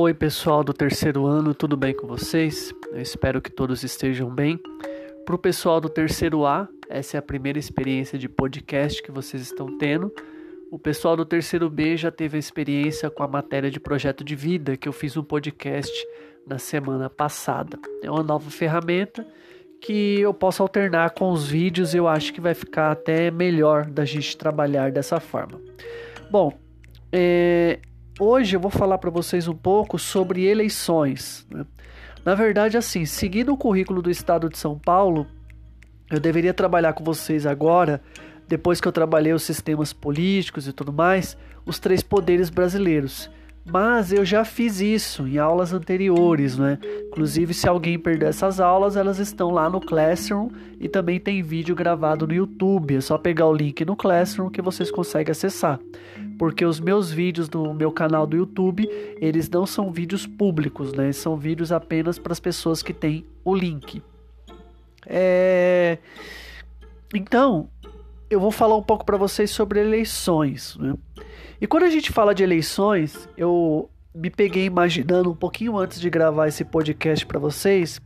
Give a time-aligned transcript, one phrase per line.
[0.00, 2.72] Oi, pessoal do terceiro ano, tudo bem com vocês?
[2.92, 4.56] Eu espero que todos estejam bem.
[5.26, 9.42] Para o pessoal do terceiro A, essa é a primeira experiência de podcast que vocês
[9.42, 10.14] estão tendo.
[10.70, 14.36] O pessoal do terceiro B já teve a experiência com a matéria de projeto de
[14.36, 15.92] vida, que eu fiz um podcast
[16.46, 17.76] na semana passada.
[18.00, 19.26] É uma nova ferramenta
[19.80, 24.04] que eu posso alternar com os vídeos, eu acho que vai ficar até melhor da
[24.04, 25.60] gente trabalhar dessa forma.
[26.30, 26.56] Bom,
[27.10, 27.80] é,
[28.18, 31.46] hoje eu vou falar para vocês um pouco sobre eleições.
[31.50, 31.64] Né?
[32.24, 35.26] Na verdade, assim, seguindo o currículo do Estado de São Paulo,
[36.10, 38.02] eu deveria trabalhar com vocês agora,
[38.46, 43.30] depois que eu trabalhei os sistemas políticos e tudo mais, os três poderes brasileiros.
[43.70, 46.78] Mas eu já fiz isso em aulas anteriores, né?
[47.08, 50.48] Inclusive, se alguém perder essas aulas, elas estão lá no Classroom
[50.80, 52.96] e também tem vídeo gravado no YouTube.
[52.96, 55.78] É só pegar o link no Classroom que vocês conseguem acessar.
[56.38, 58.88] Porque os meus vídeos no meu canal do YouTube,
[59.20, 61.12] eles não são vídeos públicos, né?
[61.12, 64.02] São vídeos apenas para as pessoas que têm o link.
[65.04, 65.98] É...
[67.14, 67.68] Então,
[68.30, 70.94] eu vou falar um pouco para vocês sobre eleições, né?
[71.60, 76.08] E quando a gente fala de eleições, eu me peguei imaginando um pouquinho antes de
[76.08, 78.00] gravar esse podcast para vocês,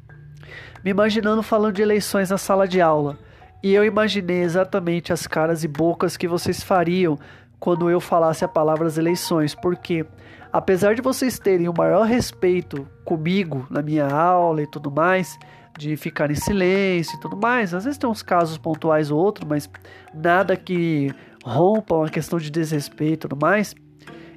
[0.82, 3.18] me imaginando falando de eleições na sala de aula.
[3.62, 7.18] E eu imaginei exatamente as caras e bocas que vocês fariam
[7.60, 10.04] quando eu falasse a palavra as eleições, porque
[10.50, 15.38] apesar de vocês terem o maior respeito comigo na minha aula e tudo mais,
[15.78, 19.46] de ficar em silêncio e tudo mais, às vezes tem uns casos pontuais ou outro,
[19.46, 19.70] mas
[20.12, 23.74] nada que rompam a questão de desrespeito e tudo mais,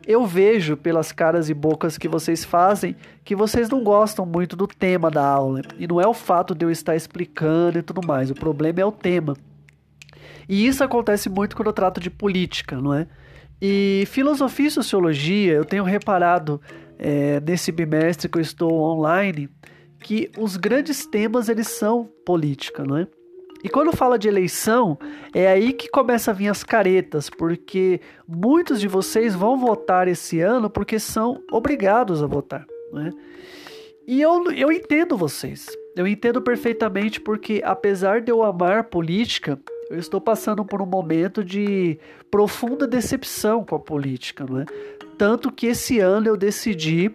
[0.08, 4.67] eu vejo pelas caras e bocas que vocês fazem que vocês não gostam muito do
[4.67, 5.62] tema da aula.
[5.80, 8.86] E não é o fato de eu estar explicando e tudo mais, o problema é
[8.86, 9.36] o tema.
[10.47, 13.08] E isso acontece muito quando eu trato de política, não é?
[13.59, 16.62] E filosofia e sociologia, eu tenho reparado
[17.00, 19.50] é, nesse bimestre que eu estou online,
[20.00, 23.07] que os grandes temas eles são política, não é?
[23.66, 24.96] E quando fala de eleição,
[25.34, 30.40] é aí que começa a vir as caretas, porque muitos de vocês vão votar esse
[30.40, 32.64] ano porque são obrigados a votar.
[32.94, 33.09] Né?
[34.06, 35.66] E eu, eu entendo vocês.
[35.96, 39.59] Eu entendo perfeitamente porque, apesar de eu amar política,
[39.90, 41.98] eu estou passando por um momento de
[42.30, 44.46] profunda decepção com a política.
[44.48, 44.66] Não é?
[45.18, 47.09] Tanto que esse ano eu decidi,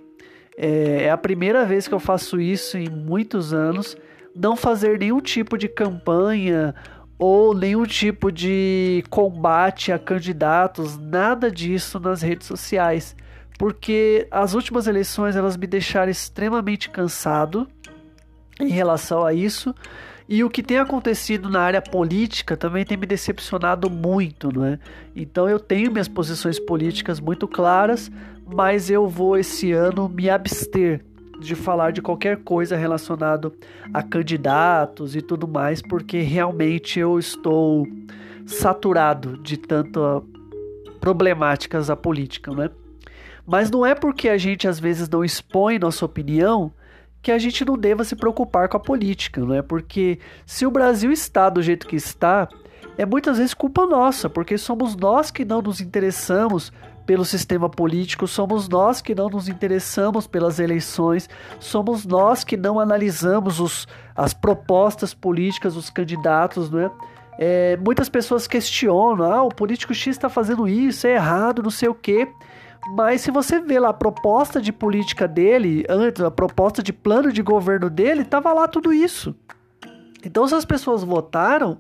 [0.57, 3.97] é, é a primeira vez que eu faço isso em muitos anos
[4.35, 6.75] não fazer nenhum tipo de campanha
[7.19, 13.15] ou nenhum tipo de combate a candidatos, nada disso nas redes sociais,
[13.59, 17.69] porque as últimas eleições elas me deixaram extremamente cansado
[18.59, 19.75] em relação a isso.
[20.27, 24.79] E o que tem acontecido na área política também tem me decepcionado muito, não é?
[25.15, 28.11] Então eu tenho minhas posições políticas muito claras,
[28.47, 31.05] mas eu vou esse ano me abster
[31.41, 33.53] de falar de qualquer coisa relacionado
[33.93, 37.87] a candidatos e tudo mais, porque realmente eu estou
[38.47, 40.25] saturado de tanto
[41.01, 42.71] problemáticas a política, né?
[43.47, 46.73] Mas não é porque a gente às vezes não expõe nossa opinião
[47.23, 49.63] que a gente não deva se preocupar com a política, não é?
[49.63, 52.49] Porque se o Brasil está do jeito que está,
[52.97, 56.73] é muitas vezes culpa nossa, porque somos nós que não nos interessamos
[57.07, 61.29] pelo sistema político, somos nós que não nos interessamos pelas eleições,
[61.59, 66.91] somos nós que não analisamos os, as propostas políticas dos candidatos, não é?
[67.39, 71.89] é muitas pessoas questionam, ah, o político X está fazendo isso, é errado, não sei
[71.89, 72.29] o quê.
[72.95, 77.33] Mas se você vê lá a proposta de política dele, antes, a proposta de plano
[77.33, 79.35] de governo dele, tava lá tudo isso.
[80.25, 81.77] Então, se as pessoas votaram,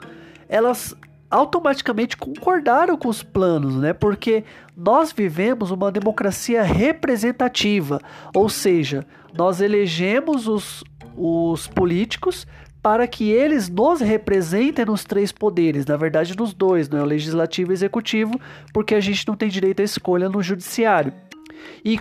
[0.48, 0.94] elas
[1.30, 3.92] automaticamente concordaram com os planos, né?
[3.92, 4.44] Porque
[4.76, 8.00] nós vivemos uma democracia representativa,
[8.34, 10.82] ou seja, nós elegemos os,
[11.16, 12.46] os políticos
[12.82, 17.00] para que eles nos representem nos três poderes, na verdade nos dois, né?
[17.00, 18.40] o legislativo e executivo,
[18.72, 21.12] porque a gente não tem direito à escolha no judiciário.
[21.84, 22.00] E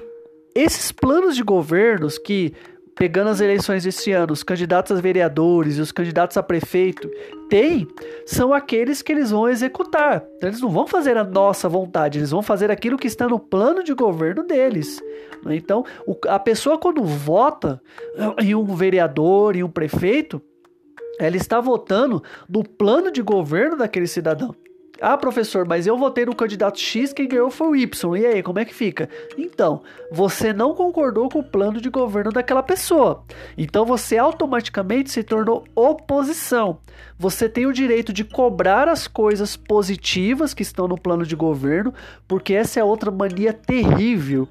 [0.56, 2.54] esses planos de governos que
[3.00, 7.10] pegando as eleições desse ano, os candidatos a vereadores e os candidatos a prefeito
[7.50, 7.88] têm,
[8.26, 10.22] são aqueles que eles vão executar.
[10.36, 13.40] Então, eles não vão fazer a nossa vontade, eles vão fazer aquilo que está no
[13.40, 15.02] plano de governo deles.
[15.46, 15.56] Né?
[15.56, 15.86] Então,
[16.28, 17.82] a pessoa quando vota
[18.38, 20.42] em um vereador, em um prefeito,
[21.18, 24.54] ela está votando no plano de governo daquele cidadão.
[25.02, 28.18] Ah, professor, mas eu votei no candidato X, quem ganhou foi o Y.
[28.18, 29.10] E aí, como é que fica?
[29.38, 29.82] Então,
[30.12, 33.24] você não concordou com o plano de governo daquela pessoa.
[33.58, 36.80] Então, você automaticamente se tornou oposição.
[37.18, 41.94] Você tem o direito de cobrar as coisas positivas que estão no plano de governo,
[42.28, 44.48] porque essa é outra mania terrível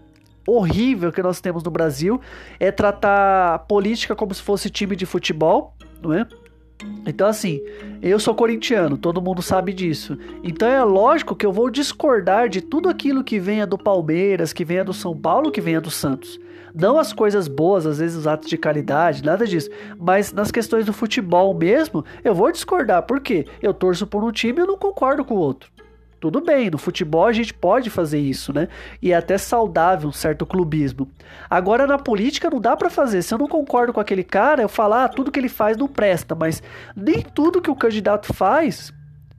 [0.47, 2.19] horrível que nós temos no Brasil
[2.59, 6.27] é tratar política como se fosse time de futebol, não é?
[7.07, 7.61] Então, assim,
[8.03, 10.19] eu sou corintiano, todo mundo sabe disso.
[10.43, 14.65] Então é lógico que eu vou discordar de tudo aquilo que venha do Palmeiras, que
[14.65, 16.39] venha do São Paulo, que venha do Santos.
[16.75, 19.71] Não as coisas boas, às vezes os atos de caridade, nada disso.
[19.99, 23.03] Mas nas questões do futebol mesmo, eu vou discordar.
[23.03, 23.47] Por quê?
[23.63, 25.71] Eu torço por um time e eu não concordo com o outro.
[26.21, 28.69] Tudo bem, no futebol a gente pode fazer isso, né?
[29.01, 31.09] E é até saudável um certo clubismo.
[31.49, 33.23] Agora na política não dá para fazer.
[33.23, 35.87] Se eu não concordo com aquele cara, eu falar ah, tudo que ele faz não
[35.87, 36.63] presta, mas
[36.97, 38.93] nem tudo que o candidato faz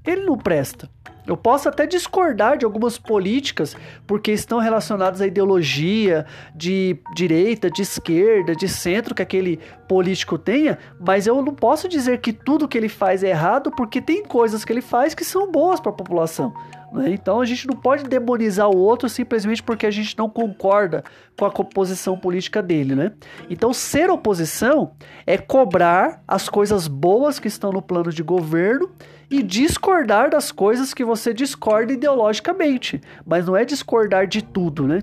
[0.06, 0.90] ele não presta.
[1.30, 3.78] Eu posso até discordar de algumas políticas
[4.08, 10.80] porque estão relacionadas à ideologia de direita, de esquerda, de centro que aquele político tenha,
[11.00, 14.66] mas eu não posso dizer que tudo que ele faz é errado porque tem coisas
[14.66, 16.52] que ele faz que são boas para a população.
[16.92, 17.12] Né?
[17.12, 21.04] Então a gente não pode demonizar o outro simplesmente porque a gente não concorda
[21.38, 22.96] com a composição política dele.
[22.96, 23.12] Né?
[23.52, 24.94] Então ser oposição
[25.28, 28.90] é cobrar as coisas boas que estão no plano de governo
[29.30, 35.02] e discordar das coisas que você discorda ideologicamente, mas não é discordar de tudo, né?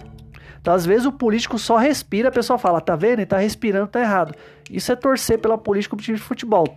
[0.60, 3.20] Então, às vezes o político só respira, a pessoa fala, tá vendo?
[3.20, 4.34] Ele tá respirando, tá errado.
[4.68, 6.76] Isso é torcer pela política como time de futebol.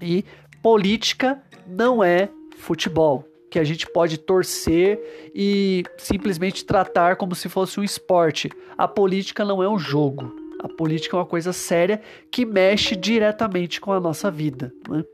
[0.00, 0.24] E
[0.62, 7.78] política não é futebol, que a gente pode torcer e simplesmente tratar como se fosse
[7.78, 8.48] um esporte.
[8.78, 10.34] A política não é um jogo.
[10.58, 12.00] A política é uma coisa séria
[12.30, 14.72] que mexe diretamente com a nossa vida.
[14.88, 15.04] Né?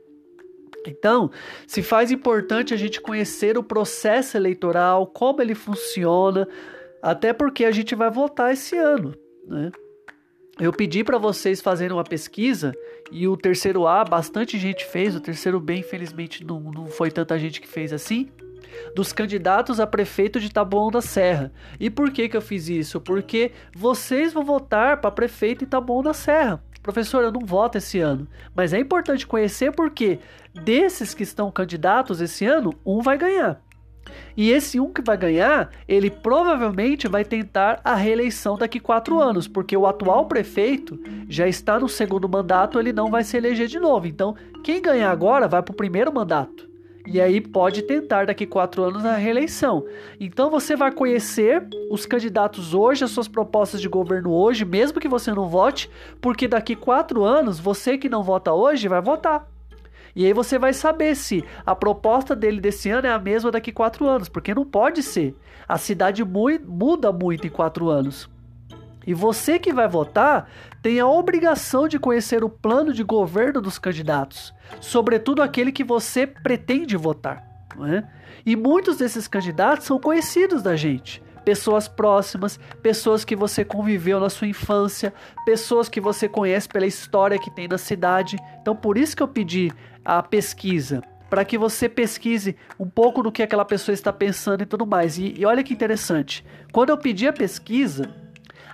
[0.87, 1.29] Então,
[1.67, 6.47] se faz importante a gente conhecer o processo eleitoral, como ele funciona,
[7.01, 9.13] até porque a gente vai votar esse ano,
[9.45, 9.71] né?
[10.59, 12.73] Eu pedi para vocês fazerem uma pesquisa
[13.11, 17.37] e o terceiro A, bastante gente fez, o terceiro B, infelizmente, não, não foi tanta
[17.37, 18.27] gente que fez assim,
[18.95, 21.51] dos candidatos a prefeito de Taboão da Serra.
[21.79, 22.99] E por que, que eu fiz isso?
[22.99, 26.63] Porque vocês vão votar para prefeito em Taboão da Serra.
[26.81, 28.25] Professor, eu não voto esse ano,
[28.55, 30.19] mas é importante conhecer porque
[30.63, 33.61] desses que estão candidatos esse ano, um vai ganhar.
[34.35, 39.47] E esse um que vai ganhar, ele provavelmente vai tentar a reeleição daqui quatro anos,
[39.47, 43.79] porque o atual prefeito já está no segundo mandato, ele não vai se eleger de
[43.79, 44.07] novo.
[44.07, 46.67] Então, quem ganhar agora vai para o primeiro mandato
[47.07, 49.85] e aí pode tentar daqui quatro anos a reeleição.
[50.19, 55.07] Então você vai conhecer os candidatos hoje, as suas propostas de governo hoje, mesmo que
[55.07, 55.89] você não vote,
[56.19, 59.47] porque daqui quatro anos você que não vota hoje vai votar.
[60.17, 63.71] E aí você vai saber se a proposta dele desse ano é a mesma daqui
[63.71, 65.35] quatro anos, porque não pode ser.
[65.69, 68.27] A cidade muda muito em quatro anos.
[69.05, 70.49] E você que vai votar
[70.81, 76.25] tem a obrigação de conhecer o plano de governo dos candidatos, sobretudo aquele que você
[76.25, 77.45] pretende votar.
[77.87, 78.03] É?
[78.43, 81.21] E muitos desses candidatos são conhecidos da gente.
[81.47, 85.13] Pessoas próximas, pessoas que você conviveu na sua infância,
[85.45, 88.35] pessoas que você conhece pela história que tem na cidade.
[88.61, 89.71] Então, por isso que eu pedi
[90.03, 94.65] a pesquisa para que você pesquise um pouco do que aquela pessoa está pensando e
[94.65, 95.17] tudo mais.
[95.17, 98.13] E, e olha que interessante, quando eu pedi a pesquisa,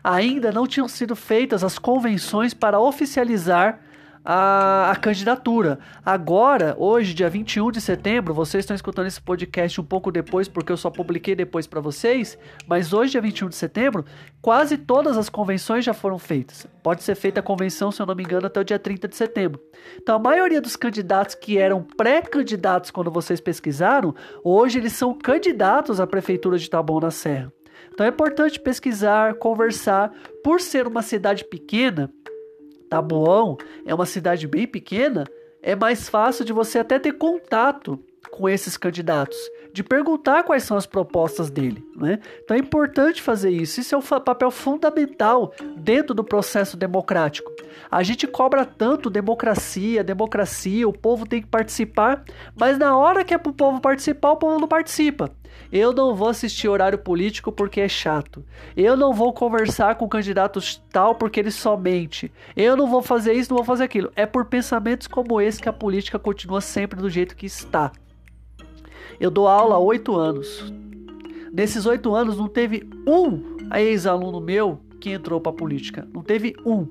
[0.03, 3.81] ainda não tinham sido feitas as convenções para oficializar
[4.23, 5.79] a, a, candidatura.
[6.05, 10.71] Agora, hoje, dia 21 de setembro, vocês estão escutando esse podcast um pouco depois, porque
[10.71, 12.37] eu só publiquei depois para vocês,
[12.67, 14.05] mas hoje, dia 21 de setembro,
[14.41, 16.67] quase todas as convenções já foram feitas.
[16.81, 19.15] Pode ser feita a convenção, se eu não me engano, até o dia 30 de
[19.15, 19.59] setembro.
[20.01, 25.99] Então, a maioria dos candidatos que eram pré-candidatos quando vocês pesquisaram, hoje eles são candidatos
[25.99, 27.51] à prefeitura de Taboão na Serra.
[27.93, 30.11] Então é importante pesquisar, conversar.
[30.43, 32.11] Por ser uma cidade pequena,
[32.93, 33.57] Taboão
[33.87, 35.23] é uma cidade bem pequena,
[35.63, 39.37] é mais fácil de você até ter contato com esses candidatos,
[39.73, 41.83] de perguntar quais são as propostas dele.
[41.95, 42.19] Né?
[42.43, 43.79] Então é importante fazer isso.
[43.79, 47.51] Isso é um papel fundamental dentro do processo democrático.
[47.89, 52.23] A gente cobra tanto democracia, democracia, o povo tem que participar,
[52.55, 55.31] mas na hora que é para o povo participar, o povo não participa.
[55.71, 58.45] Eu não vou assistir horário político porque é chato.
[58.77, 62.31] Eu não vou conversar com candidatos tal porque ele só mente.
[62.55, 64.11] Eu não vou fazer isso, não vou fazer aquilo.
[64.15, 67.91] É por pensamentos como esse que a política continua sempre do jeito que está.
[69.19, 70.73] Eu dou aula há oito anos.
[71.51, 76.07] Nesses oito anos não teve um ex-aluno meu que entrou para política.
[76.13, 76.87] Não teve um.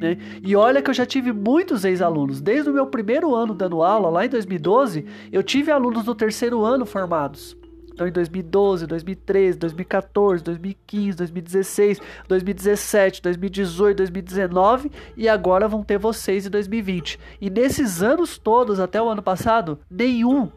[0.00, 0.18] Né?
[0.42, 2.40] E olha que eu já tive muitos ex-alunos.
[2.40, 6.64] Desde o meu primeiro ano dando aula, lá em 2012, eu tive alunos do terceiro
[6.64, 7.56] ano formados.
[7.92, 16.46] Então, em 2012, 2013, 2014, 2015, 2016, 2017, 2018, 2019 e agora vão ter vocês
[16.46, 17.20] em 2020.
[17.40, 20.50] E nesses anos todos, até o ano passado, nenhum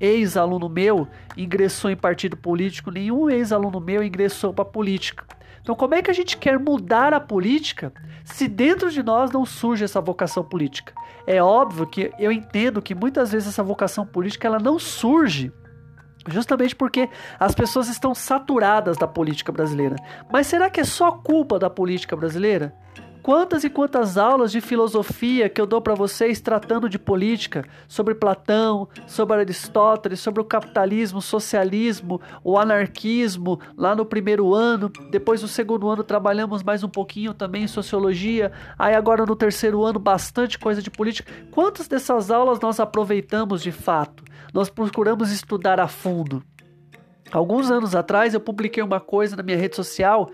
[0.00, 5.24] ex-aluno meu ingressou em partido político, nenhum ex-aluno meu ingressou para política.
[5.60, 7.92] Então, como é que a gente quer mudar a política
[8.24, 10.94] se dentro de nós não surge essa vocação política?
[11.26, 15.52] É óbvio que eu entendo que muitas vezes essa vocação política ela não surge
[16.28, 19.96] Justamente porque as pessoas estão saturadas da política brasileira.
[20.30, 22.74] Mas será que é só culpa da política brasileira?
[23.22, 28.14] Quantas e quantas aulas de filosofia que eu dou para vocês tratando de política, sobre
[28.14, 34.90] Platão, sobre Aristóteles, sobre o capitalismo, socialismo, o anarquismo, lá no primeiro ano.
[35.10, 38.52] Depois, no segundo ano, trabalhamos mais um pouquinho também em sociologia.
[38.78, 41.30] Aí, agora no terceiro ano, bastante coisa de política.
[41.50, 44.24] Quantas dessas aulas nós aproveitamos de fato?
[44.54, 46.42] Nós procuramos estudar a fundo.
[47.30, 50.30] Alguns anos atrás, eu publiquei uma coisa na minha rede social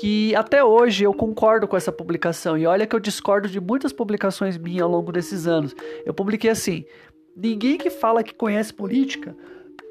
[0.00, 2.56] que até hoje eu concordo com essa publicação.
[2.56, 5.76] E olha que eu discordo de muitas publicações minhas ao longo desses anos.
[6.06, 6.86] Eu publiquei assim:
[7.36, 9.36] ninguém que fala que conhece política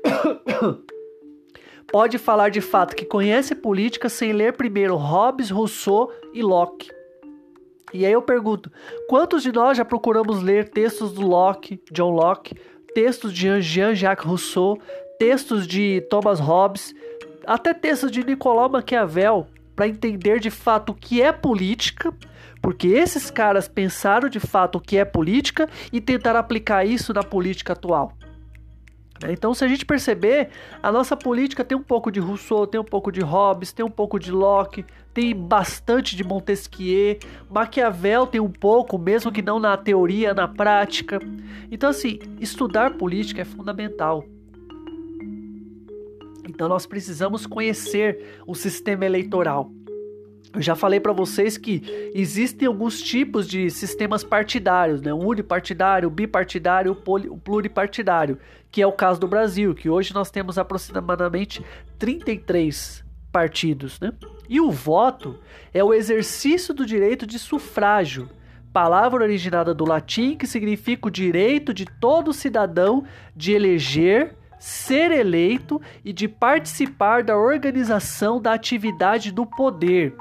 [1.92, 6.90] pode falar de fato que conhece política sem ler primeiro Hobbes, Rousseau e Locke.
[7.94, 8.72] E aí eu pergunto:
[9.08, 12.56] quantos de nós já procuramos ler textos do Locke, John Locke,
[12.96, 14.80] textos de Jean-Jacques Rousseau,
[15.20, 16.96] textos de Thomas Hobbes,
[17.46, 19.46] até textos de Nicolau Maquiavel,
[19.80, 22.14] para entender de fato o que é política,
[22.62, 27.24] porque esses caras pensaram de fato o que é política e tentaram aplicar isso na
[27.24, 28.12] política atual.
[29.24, 29.32] Né?
[29.32, 30.50] Então, se a gente perceber,
[30.84, 33.90] a nossa política tem um pouco de Rousseau, tem um pouco de Hobbes, tem um
[33.90, 34.84] pouco de Locke,
[35.14, 37.18] tem bastante de Montesquieu,
[37.50, 41.22] Maquiavel tem um pouco, mesmo que não na teoria, na prática.
[41.72, 44.26] Então, assim, estudar política é fundamental.
[46.60, 49.72] Então nós precisamos conhecer o sistema eleitoral.
[50.54, 55.14] Eu já falei para vocês que existem alguns tipos de sistemas partidários, né?
[55.14, 58.38] O unipartidário, o bipartidário, o pluripartidário,
[58.70, 61.64] que é o caso do Brasil, que hoje nós temos aproximadamente
[61.98, 64.12] 33 partidos, né?
[64.50, 65.40] E o voto
[65.74, 68.30] é o exercício do direito de sufrágio,
[68.74, 75.82] palavra originada do latim que significa o direito de todo cidadão de eleger ser eleito
[76.04, 80.14] e de participar da organização da atividade do poder.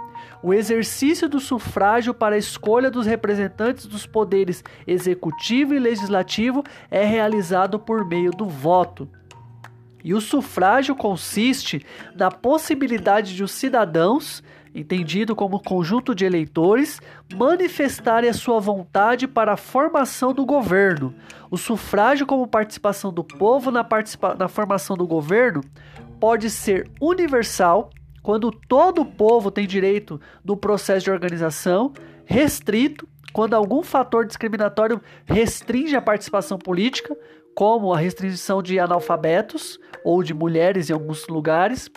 [0.42, 7.04] O exercício do sufrágio para a escolha dos representantes dos poderes executivo e legislativo é
[7.04, 9.08] realizado por meio do voto.
[10.04, 14.42] E o sufrágio consiste na possibilidade de os cidadãos
[14.74, 17.00] entendido como conjunto de eleitores,
[17.34, 21.14] manifestarem a sua vontade para a formação do governo.
[21.50, 25.62] O sufrágio, como participação do povo na, participa na formação do governo,
[26.20, 27.90] pode ser universal,
[28.22, 31.92] quando todo o povo tem direito no processo de organização,
[32.26, 37.16] restrito, quando algum fator discriminatório restringe a participação política,
[37.54, 41.90] como a restrição de analfabetos ou de mulheres em alguns lugares.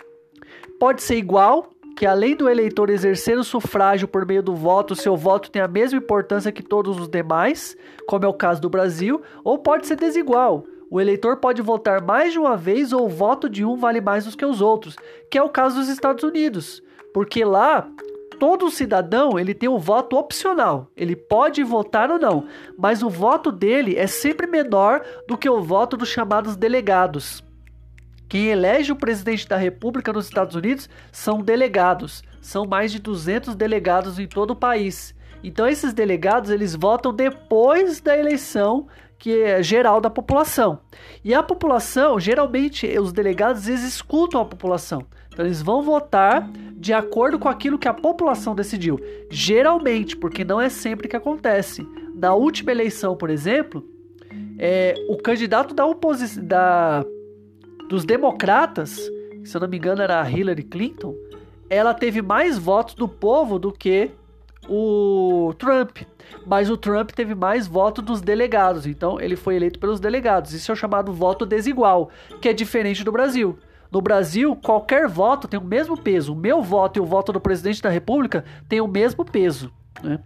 [0.78, 5.16] Pode ser igual, que além do eleitor exercer o sufrágio por meio do voto, seu
[5.16, 9.22] voto tem a mesma importância que todos os demais, como é o caso do Brasil,
[9.44, 10.64] ou pode ser desigual.
[10.90, 14.26] O eleitor pode votar mais de uma vez ou o voto de um vale mais
[14.26, 14.96] do que os outros,
[15.30, 16.82] que é o caso dos Estados Unidos,
[17.14, 17.88] porque lá
[18.38, 20.90] todo cidadão ele tem um voto opcional.
[20.96, 22.46] Ele pode votar ou não,
[22.76, 27.42] mas o voto dele é sempre menor do que o voto dos chamados delegados.
[28.32, 32.24] Quem elege o presidente da República nos Estados Unidos são delegados.
[32.40, 35.14] São mais de 200 delegados em todo o país.
[35.44, 38.86] Então esses delegados eles votam depois da eleição
[39.18, 40.78] que é geral da população.
[41.22, 45.04] E a população, geralmente os delegados eles escutam a população.
[45.28, 48.98] Então eles vão votar de acordo com aquilo que a população decidiu.
[49.28, 51.86] Geralmente, porque não é sempre que acontece.
[52.14, 53.86] Na última eleição, por exemplo,
[54.58, 56.42] é, o candidato da oposição
[57.92, 59.10] dos democratas,
[59.44, 61.14] se eu não me engano era a Hillary Clinton,
[61.68, 64.10] ela teve mais votos do povo do que
[64.66, 65.98] o Trump.
[66.46, 70.54] Mas o Trump teve mais votos dos delegados, então ele foi eleito pelos delegados.
[70.54, 72.08] Isso é o chamado voto desigual,
[72.40, 73.58] que é diferente do Brasil.
[73.90, 76.32] No Brasil, qualquer voto tem o mesmo peso.
[76.32, 79.70] O meu voto e o voto do presidente da República têm o mesmo peso.
[80.02, 80.18] Né?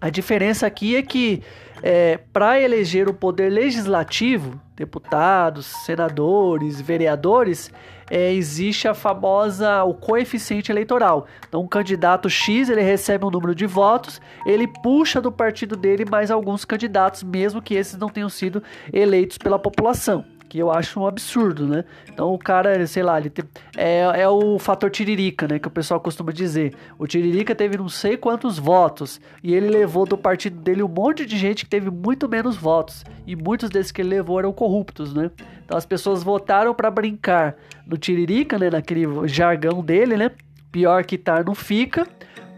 [0.00, 1.42] A diferença aqui é que
[1.86, 7.70] é, para eleger o poder legislativo, deputados, senadores, vereadores,
[8.10, 11.26] é, existe a famosa o coeficiente eleitoral.
[11.46, 16.06] Então, um candidato X ele recebe um número de votos, ele puxa do partido dele
[16.10, 20.24] mais alguns candidatos, mesmo que esses não tenham sido eleitos pela população
[20.54, 21.84] que eu acho um absurdo, né?
[22.08, 23.42] Então o cara, sei lá, ele te...
[23.76, 25.58] é, é o fator tiririca, né?
[25.58, 26.72] Que o pessoal costuma dizer.
[26.96, 31.26] O tiririca teve não sei quantos votos e ele levou do partido dele um monte
[31.26, 35.12] de gente que teve muito menos votos e muitos desses que ele levou eram corruptos,
[35.12, 35.28] né?
[35.64, 38.70] Então as pessoas votaram para brincar no tiririca, né?
[38.70, 40.30] Naquele jargão dele, né?
[40.70, 42.06] Pior que estar não fica,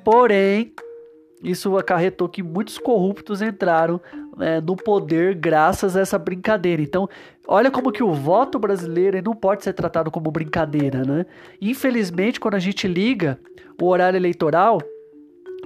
[0.05, 0.71] porém
[1.43, 4.00] isso acarretou que muitos corruptos entraram
[4.37, 6.83] né, no poder graças a essa brincadeira.
[6.83, 7.09] Então,
[7.47, 11.26] olha como que o voto brasileiro não pode ser tratado como brincadeira, né?
[11.61, 13.38] Infelizmente, quando a gente liga
[13.81, 14.81] o horário eleitoral,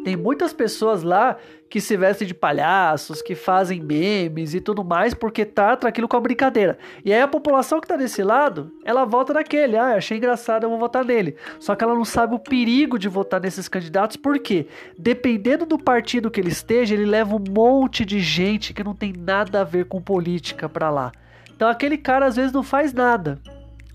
[0.05, 1.37] tem muitas pessoas lá
[1.69, 6.17] que se vestem de palhaços, que fazem memes e tudo mais, porque trata aquilo com
[6.17, 6.77] a brincadeira.
[7.05, 9.77] E aí a população que tá desse lado, ela vota naquele.
[9.77, 11.37] Ah, achei engraçado, eu vou votar nele.
[11.61, 14.67] Só que ela não sabe o perigo de votar nesses candidatos, porque
[14.99, 19.13] dependendo do partido que ele esteja, ele leva um monte de gente que não tem
[19.17, 21.13] nada a ver com política para lá.
[21.55, 23.39] Então aquele cara às vezes não faz nada.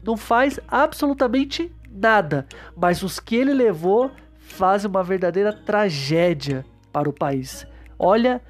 [0.01, 2.45] Não faz absolutamente nada.
[2.77, 4.11] Mas os que ele levou
[4.45, 7.67] fazem uma verdadeira tragédia para o país.
[7.99, 8.41] Olha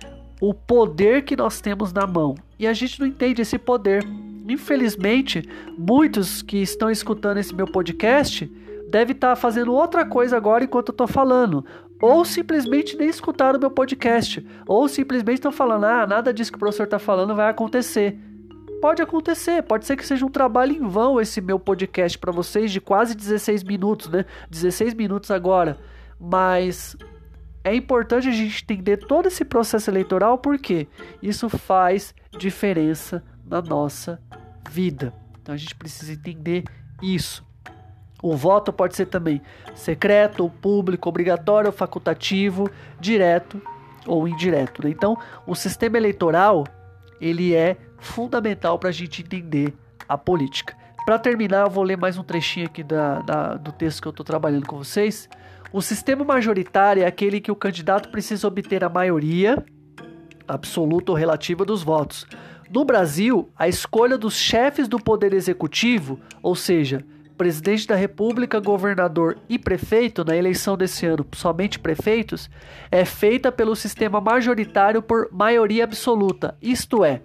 [0.41, 4.05] o poder que nós temos na mão e a gente não entende esse poder.
[4.47, 5.47] Infelizmente,
[5.77, 8.45] muitos que estão escutando esse meu podcast
[8.89, 11.65] devem estar fazendo outra coisa agora enquanto eu estou falando.
[12.01, 14.45] Ou simplesmente nem escutaram o meu podcast.
[14.67, 18.19] Ou simplesmente estão falando, ah, nada disso que o professor está falando vai acontecer.
[18.81, 22.71] Pode acontecer, pode ser que seja um trabalho em vão esse meu podcast para vocês
[22.71, 24.25] de quase 16 minutos, né?
[24.49, 25.77] 16 minutos agora.
[26.19, 26.95] Mas
[27.63, 30.87] é importante a gente entender todo esse processo eleitoral porque
[31.21, 34.21] isso faz diferença na nossa
[34.69, 35.13] vida.
[35.41, 36.63] Então a gente precisa entender
[37.01, 37.45] isso.
[38.21, 39.41] O voto pode ser também
[39.75, 43.61] secreto, público, obrigatório, facultativo, direto
[44.07, 44.83] ou indireto.
[44.83, 44.89] Né?
[44.89, 46.65] Então, o sistema eleitoral
[47.19, 49.73] ele é fundamental para a gente entender
[50.07, 50.75] a política.
[51.05, 54.11] Para terminar, eu vou ler mais um trechinho aqui da, da do texto que eu
[54.11, 55.29] estou trabalhando com vocês.
[55.71, 59.63] O sistema majoritário é aquele que o candidato precisa obter a maioria
[60.47, 62.25] absoluta ou relativa dos votos.
[62.69, 67.03] No Brasil, a escolha dos chefes do poder executivo, ou seja,
[67.37, 72.49] presidente da República, governador e prefeito, na eleição desse ano, somente prefeitos,
[72.89, 77.21] é feita pelo sistema majoritário por maioria absoluta, isto é,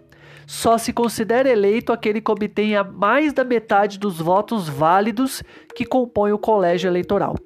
[0.51, 5.45] só se considera eleito aquele que obtenha mais da metade dos votos válidos
[5.77, 7.37] que compõem o colégio eleitoral.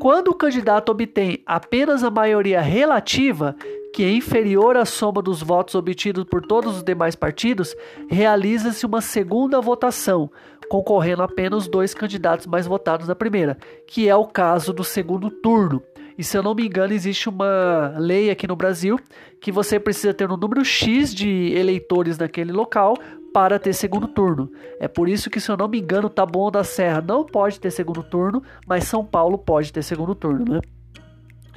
[0.00, 3.54] Quando o candidato obtém apenas a maioria relativa,
[3.94, 7.76] que é inferior à soma dos votos obtidos por todos os demais partidos,
[8.10, 10.28] realiza-se uma segunda votação,
[10.68, 15.80] concorrendo apenas dois candidatos mais votados na primeira, que é o caso do segundo turno.
[16.16, 18.98] E se eu não me engano, existe uma lei aqui no Brasil
[19.40, 22.96] que você precisa ter um número X de eleitores naquele local
[23.32, 24.50] para ter segundo turno.
[24.78, 27.70] É por isso que, se eu não me engano, Taboão da Serra não pode ter
[27.70, 30.60] segundo turno, mas São Paulo pode ter segundo turno, né?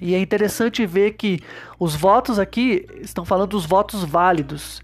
[0.02, 1.40] E é interessante ver que
[1.80, 4.82] os votos aqui estão falando dos votos válidos.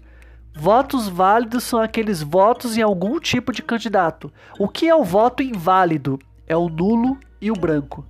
[0.54, 4.32] Votos válidos são aqueles votos em algum tipo de candidato.
[4.58, 6.18] O que é o voto inválido?
[6.46, 8.06] É o nulo e o branco.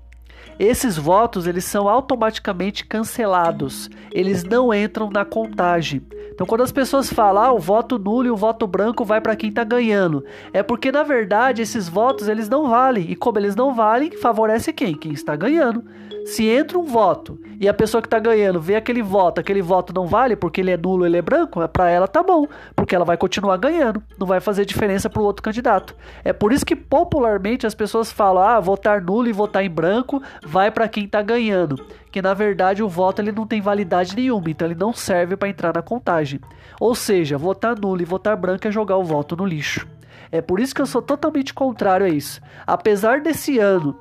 [0.59, 3.91] Esses votos eles são automaticamente cancelados.
[4.11, 6.03] Eles não entram na contagem.
[6.33, 9.37] Então, quando as pessoas falam, ah, o voto nulo e o voto branco vai para
[9.37, 13.11] quem está ganhando, é porque na verdade esses votos eles não valem.
[13.11, 14.95] E como eles não valem, favorece quem?
[14.95, 15.85] Quem está ganhando.
[16.25, 19.93] Se entra um voto e a pessoa que está ganhando vê aquele voto, aquele voto
[19.93, 22.95] não vale porque ele é nulo, ele é branco, é para ela tá bom, porque
[22.95, 25.97] ela vai continuar ganhando, não vai fazer diferença para o outro candidato.
[26.25, 30.23] É por isso que popularmente as pessoas falam: "Ah, votar nulo e votar em branco
[30.45, 34.51] vai para quem está ganhando", que na verdade o voto ele não tem validade nenhuma,
[34.51, 36.41] então ele não serve para entrar na contagem.
[36.81, 39.87] Ou seja, votar nulo e votar branco é jogar o voto no lixo.
[40.31, 42.41] É por isso que eu sou totalmente contrário a isso.
[42.67, 43.97] Apesar desse ano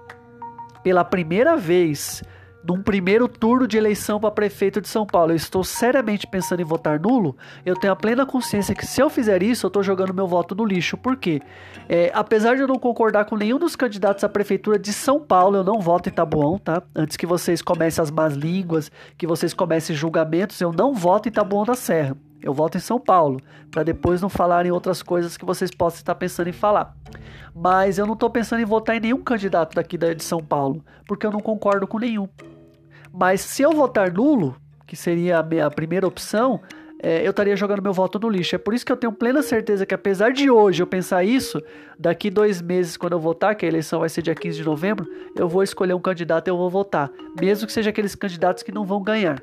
[0.84, 2.24] pela primeira vez
[2.64, 6.66] num primeiro turno de eleição para prefeito de São Paulo, eu estou seriamente pensando em
[6.66, 10.14] votar nulo, eu tenho a plena consciência que se eu fizer isso, eu estou jogando
[10.14, 10.98] meu voto no lixo.
[10.98, 11.42] Por quê?
[11.90, 15.58] É, apesar de eu não concordar com nenhum dos candidatos à prefeitura de São Paulo,
[15.58, 16.84] eu não voto em Tabuão, tá?
[16.96, 21.32] Antes que vocês comecem as más línguas, que vocês comecem julgamentos, eu não voto em
[21.32, 22.16] Tabuão da Serra.
[22.42, 26.16] Eu voto em São Paulo, para depois não falarem outras coisas que vocês possam estar
[26.16, 26.96] pensando em falar.
[27.54, 31.26] Mas eu não estou pensando em votar em nenhum candidato daqui de São Paulo, porque
[31.26, 32.28] eu não concordo com nenhum.
[33.14, 34.56] Mas se eu votar nulo,
[34.88, 36.60] que seria a minha primeira opção,
[37.02, 38.56] é, eu estaria jogando meu voto no lixo.
[38.56, 41.62] É por isso que eu tenho plena certeza que, apesar de hoje eu pensar isso,
[41.98, 45.08] daqui dois meses, quando eu votar, que a eleição vai ser dia 15 de novembro,
[45.36, 47.12] eu vou escolher um candidato e eu vou votar.
[47.40, 49.42] Mesmo que seja aqueles candidatos que não vão ganhar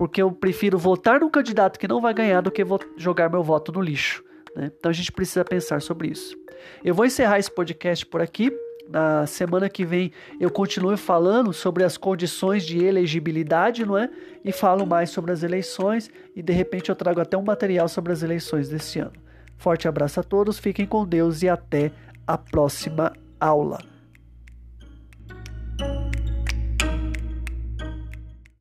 [0.00, 2.64] porque eu prefiro votar num candidato que não vai ganhar do que
[2.96, 4.24] jogar meu voto no lixo.
[4.56, 4.70] Né?
[4.74, 6.34] Então a gente precisa pensar sobre isso.
[6.82, 8.50] Eu vou encerrar esse podcast por aqui.
[8.90, 14.10] Na semana que vem eu continuo falando sobre as condições de elegibilidade, não é?
[14.44, 18.12] E falo mais sobre as eleições e de repente eu trago até um material sobre
[18.12, 19.12] as eleições desse ano.
[19.56, 21.92] Forte abraço a todos, fiquem com Deus e até
[22.26, 23.89] a próxima aula.